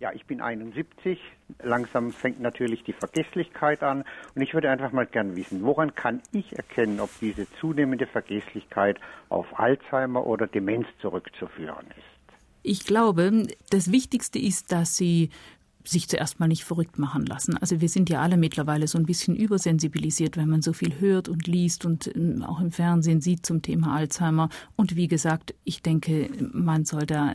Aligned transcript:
Ja, 0.00 0.12
ich 0.14 0.24
bin 0.24 0.40
71. 0.40 1.18
Langsam 1.62 2.10
fängt 2.10 2.40
natürlich 2.40 2.82
die 2.84 2.94
Vergesslichkeit 2.94 3.82
an. 3.82 4.04
Und 4.34 4.40
ich 4.40 4.54
würde 4.54 4.70
einfach 4.70 4.92
mal 4.92 5.04
gern 5.04 5.36
wissen, 5.36 5.62
woran 5.62 5.94
kann 5.94 6.22
ich 6.32 6.56
erkennen, 6.56 7.00
ob 7.00 7.10
diese 7.20 7.46
zunehmende 7.60 8.06
Vergesslichkeit 8.06 8.98
auf 9.28 9.58
Alzheimer 9.58 10.26
oder 10.26 10.46
Demenz 10.46 10.86
zurückzuführen 11.02 11.86
ist? 11.90 12.34
Ich 12.62 12.86
glaube, 12.86 13.46
das 13.68 13.92
Wichtigste 13.92 14.38
ist, 14.38 14.72
dass 14.72 14.96
Sie 14.96 15.28
sich 15.84 16.08
zuerst 16.08 16.40
mal 16.40 16.48
nicht 16.48 16.64
verrückt 16.64 16.98
machen 16.98 17.24
lassen. 17.24 17.56
Also 17.56 17.80
wir 17.80 17.88
sind 17.88 18.10
ja 18.10 18.20
alle 18.20 18.36
mittlerweile 18.36 18.86
so 18.86 18.98
ein 18.98 19.06
bisschen 19.06 19.34
übersensibilisiert, 19.34 20.36
wenn 20.36 20.48
man 20.48 20.62
so 20.62 20.72
viel 20.72 21.00
hört 21.00 21.28
und 21.28 21.46
liest 21.46 21.84
und 21.84 22.14
ähm, 22.14 22.42
auch 22.42 22.60
im 22.60 22.70
Fernsehen 22.70 23.20
sieht 23.20 23.46
zum 23.46 23.62
Thema 23.62 23.96
Alzheimer. 23.96 24.50
Und 24.76 24.96
wie 24.96 25.08
gesagt, 25.08 25.54
ich 25.64 25.82
denke, 25.82 26.30
man 26.52 26.84
soll 26.84 27.06
da 27.06 27.34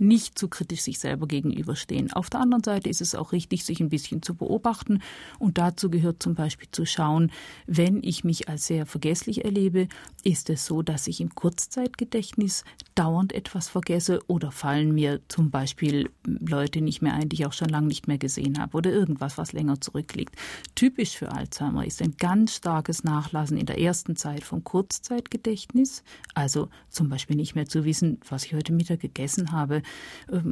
nicht 0.00 0.38
zu 0.38 0.48
kritisch 0.48 0.82
sich 0.82 0.98
selber 0.98 1.26
gegenüberstehen. 1.26 2.12
Auf 2.12 2.30
der 2.30 2.40
anderen 2.40 2.64
Seite 2.64 2.88
ist 2.88 3.00
es 3.00 3.14
auch 3.14 3.32
richtig, 3.32 3.64
sich 3.64 3.80
ein 3.80 3.88
bisschen 3.88 4.22
zu 4.22 4.34
beobachten. 4.34 5.02
Und 5.38 5.58
dazu 5.58 5.90
gehört 5.90 6.22
zum 6.22 6.34
Beispiel 6.34 6.68
zu 6.70 6.86
schauen, 6.86 7.30
wenn 7.66 8.02
ich 8.02 8.24
mich 8.24 8.48
als 8.48 8.66
sehr 8.66 8.86
vergesslich 8.86 9.44
erlebe, 9.44 9.88
ist 10.24 10.50
es 10.50 10.66
so, 10.66 10.82
dass 10.82 11.06
ich 11.06 11.20
im 11.20 11.34
Kurzzeitgedächtnis 11.34 12.64
dauernd 12.94 13.32
etwas 13.32 13.68
vergesse 13.68 14.20
oder 14.26 14.50
fallen 14.50 14.94
mir 14.94 15.20
zum 15.28 15.50
Beispiel 15.50 16.10
Leute 16.24 16.80
nicht 16.80 17.02
mehr 17.02 17.14
ein, 17.14 17.28
die 17.28 17.36
ich 17.36 17.46
auch 17.46 17.52
schon 17.52 17.68
lange 17.68 17.86
nicht 17.86 18.08
mehr 18.08 18.18
gesehen 18.18 18.58
habe 18.58 18.76
oder 18.76 18.92
irgendwas, 18.92 19.38
was 19.38 19.52
länger 19.52 19.80
zurückliegt. 19.80 20.34
Typisch 20.74 21.16
für 21.16 21.32
Alzheimer 21.32 21.86
ist 21.86 22.02
ein 22.02 22.14
ganz 22.18 22.54
starkes 22.54 23.04
Nachlassen 23.04 23.56
in 23.56 23.66
der 23.66 23.78
ersten 23.80 24.16
Zeit 24.16 24.44
vom 24.44 24.64
Kurzzeitgedächtnis, 24.64 26.02
also 26.34 26.68
zum 26.88 27.08
Beispiel 27.08 27.36
nicht 27.36 27.54
mehr 27.54 27.66
zu 27.66 27.84
wissen, 27.84 28.20
was 28.28 28.44
ich 28.44 28.54
heute 28.54 28.72
Mittag 28.72 29.00
gegessen 29.00 29.52
habe 29.52 29.82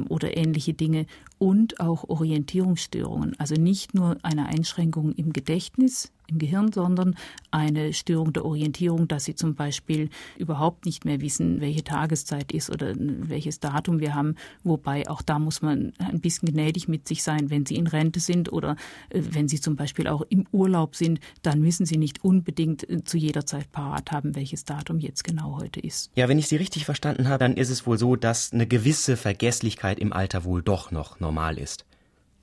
oder 0.09 0.35
ähnliche 0.35 0.73
Dinge 0.73 1.05
und 1.37 1.79
auch 1.79 2.09
Orientierungsstörungen, 2.09 3.39
also 3.39 3.55
nicht 3.55 3.93
nur 3.93 4.17
eine 4.23 4.47
Einschränkung 4.47 5.11
im 5.13 5.33
Gedächtnis, 5.33 6.11
im 6.27 6.39
Gehirn, 6.39 6.71
sondern 6.71 7.15
eine 7.51 7.93
Störung 7.93 8.33
der 8.33 8.45
Orientierung, 8.45 9.07
dass 9.07 9.25
sie 9.25 9.35
zum 9.35 9.55
Beispiel 9.55 10.09
überhaupt 10.37 10.85
nicht 10.85 11.05
mehr 11.05 11.21
wissen, 11.21 11.61
welche 11.61 11.83
Tageszeit 11.83 12.51
ist 12.51 12.69
oder 12.69 12.93
welches 12.97 13.59
Datum 13.59 13.99
wir 13.99 14.13
haben. 14.13 14.35
Wobei 14.63 15.09
auch 15.09 15.21
da 15.21 15.39
muss 15.39 15.61
man 15.61 15.93
ein 15.99 16.19
bisschen 16.19 16.49
gnädig 16.49 16.87
mit 16.87 17.07
sich 17.07 17.23
sein, 17.23 17.49
wenn 17.49 17.65
sie 17.65 17.75
in 17.75 17.87
Rente 17.87 18.19
sind 18.19 18.51
oder 18.51 18.75
äh, 19.09 19.21
wenn 19.31 19.47
sie 19.47 19.59
zum 19.59 19.75
Beispiel 19.75 20.07
auch 20.07 20.23
im 20.29 20.45
Urlaub 20.51 20.95
sind, 20.95 21.19
dann 21.41 21.61
müssen 21.61 21.85
sie 21.85 21.97
nicht 21.97 22.23
unbedingt 22.23 22.89
äh, 22.89 23.03
zu 23.03 23.17
jeder 23.17 23.45
Zeit 23.45 23.71
parat 23.71 24.11
haben, 24.11 24.35
welches 24.35 24.65
Datum 24.65 24.99
jetzt 24.99 25.23
genau 25.23 25.57
heute 25.59 25.79
ist. 25.79 26.11
Ja, 26.15 26.27
wenn 26.27 26.39
ich 26.39 26.47
Sie 26.47 26.55
richtig 26.55 26.85
verstanden 26.85 27.27
habe, 27.27 27.39
dann 27.39 27.55
ist 27.55 27.69
es 27.69 27.85
wohl 27.85 27.97
so, 27.97 28.15
dass 28.15 28.53
eine 28.53 28.67
gewisse 28.67 29.17
Vergesslichkeit 29.17 29.99
im 29.99 30.13
Alter 30.13 30.43
wohl 30.43 30.61
doch 30.61 30.91
noch 30.91 31.19
normal 31.19 31.57
ist. 31.57 31.85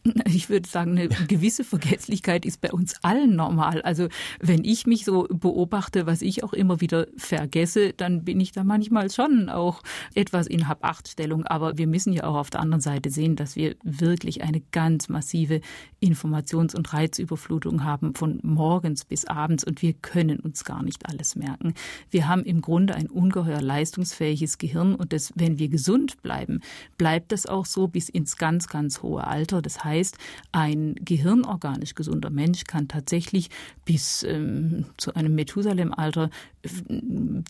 Ich 0.26 0.50
würde 0.50 0.68
sagen, 0.68 0.92
eine 0.92 1.08
gewisse 1.08 1.64
Vergesslichkeit 1.64 2.44
ist 2.44 2.60
bei 2.60 2.72
uns 2.72 2.96
allen 3.02 3.36
normal. 3.36 3.82
Also 3.82 4.08
wenn 4.40 4.64
ich 4.64 4.86
mich 4.86 5.04
so 5.04 5.26
beobachte, 5.30 6.06
was 6.06 6.22
ich 6.22 6.44
auch 6.44 6.52
immer 6.52 6.80
wieder 6.80 7.06
vergesse, 7.16 7.92
dann 7.92 8.24
bin 8.24 8.40
ich 8.40 8.52
da 8.52 8.64
manchmal 8.64 9.10
schon 9.10 9.48
auch 9.48 9.82
etwas 10.14 10.46
in 10.46 10.68
Hab-Acht-Stellung. 10.68 11.46
Aber 11.46 11.78
wir 11.78 11.86
müssen 11.86 12.12
ja 12.12 12.24
auch 12.24 12.36
auf 12.36 12.50
der 12.50 12.60
anderen 12.60 12.80
Seite 12.80 13.10
sehen, 13.10 13.36
dass 13.36 13.56
wir 13.56 13.76
wirklich 13.82 14.42
eine 14.42 14.60
ganz 14.72 15.08
massive 15.08 15.60
Informations- 16.02 16.74
und 16.74 16.92
Reizüberflutung 16.92 17.84
haben 17.84 18.14
von 18.14 18.40
morgens 18.42 19.04
bis 19.04 19.24
abends 19.24 19.64
und 19.64 19.82
wir 19.82 19.94
können 19.94 20.40
uns 20.40 20.64
gar 20.64 20.82
nicht 20.82 21.06
alles 21.08 21.36
merken. 21.36 21.74
Wir 22.10 22.28
haben 22.28 22.44
im 22.44 22.60
Grunde 22.60 22.94
ein 22.94 23.08
ungeheuer 23.08 23.62
leistungsfähiges 23.62 24.58
Gehirn 24.58 24.94
und 24.94 25.12
das, 25.12 25.32
wenn 25.36 25.58
wir 25.58 25.68
gesund 25.68 26.20
bleiben, 26.22 26.60
bleibt 26.98 27.32
das 27.32 27.46
auch 27.46 27.64
so 27.66 27.88
bis 27.88 28.08
ins 28.08 28.36
ganz, 28.36 28.68
ganz 28.68 29.02
hohe 29.02 29.26
Alter. 29.26 29.62
Das 29.62 29.84
heißt, 29.84 29.93
heißt, 29.94 30.18
ein 30.52 30.94
gehirnorganisch 30.96 31.94
gesunder 31.94 32.30
Mensch 32.30 32.64
kann 32.64 32.88
tatsächlich 32.88 33.50
bis 33.84 34.22
ähm, 34.24 34.86
zu 34.96 35.14
einem 35.14 35.34
Methusalem-Alter 35.34 36.30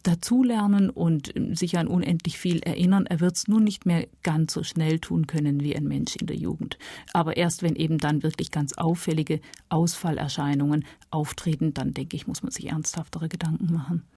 dazulernen 0.02 0.90
und 0.90 1.36
äh, 1.36 1.54
sich 1.54 1.78
an 1.78 1.86
unendlich 1.86 2.38
viel 2.38 2.60
erinnern. 2.60 3.06
Er 3.06 3.20
wird 3.20 3.36
es 3.36 3.48
nur 3.48 3.60
nicht 3.60 3.86
mehr 3.86 4.06
ganz 4.22 4.52
so 4.52 4.62
schnell 4.62 4.98
tun 4.98 5.26
können 5.26 5.60
wie 5.60 5.76
ein 5.76 5.84
Mensch 5.84 6.16
in 6.16 6.26
der 6.26 6.36
Jugend. 6.36 6.78
Aber 7.12 7.36
erst 7.36 7.62
wenn 7.62 7.76
eben 7.76 7.98
dann 7.98 8.22
wirklich 8.22 8.50
ganz 8.50 8.74
auffällige 8.74 9.40
Ausfallerscheinungen 9.68 10.84
auftreten, 11.10 11.74
dann 11.74 11.94
denke 11.94 12.16
ich, 12.16 12.26
muss 12.26 12.42
man 12.42 12.52
sich 12.52 12.66
ernsthaftere 12.68 13.28
Gedanken 13.28 13.72
machen. 13.72 14.04